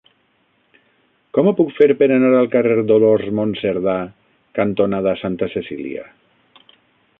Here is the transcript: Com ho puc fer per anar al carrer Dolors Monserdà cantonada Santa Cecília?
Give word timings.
Com 1.37 1.49
ho 1.49 1.53
puc 1.59 1.73
fer 1.79 1.87
per 1.99 2.07
anar 2.15 2.31
al 2.37 2.49
carrer 2.55 2.79
Dolors 2.93 3.29
Monserdà 3.41 3.95
cantonada 4.61 5.17
Santa 5.23 5.53
Cecília? 5.55 6.11